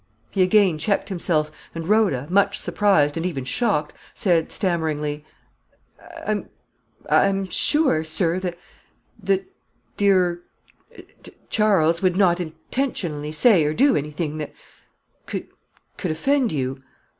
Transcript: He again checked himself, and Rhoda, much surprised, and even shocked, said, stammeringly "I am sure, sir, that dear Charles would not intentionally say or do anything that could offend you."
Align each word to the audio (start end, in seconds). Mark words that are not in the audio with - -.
He 0.31 0.41
again 0.41 0.79
checked 0.79 1.09
himself, 1.09 1.51
and 1.75 1.87
Rhoda, 1.87 2.25
much 2.27 2.57
surprised, 2.57 3.17
and 3.17 3.23
even 3.23 3.43
shocked, 3.45 3.93
said, 4.15 4.51
stammeringly 4.51 5.23
"I 6.25 6.43
am 7.07 7.49
sure, 7.49 8.03
sir, 8.03 8.39
that 9.19 9.47
dear 9.97 10.41
Charles 11.51 12.01
would 12.01 12.17
not 12.17 12.39
intentionally 12.39 13.31
say 13.31 13.63
or 13.63 13.75
do 13.75 13.95
anything 13.95 14.39
that 14.39 14.53
could 15.27 15.45
offend 16.03 16.51
you." 16.51 16.81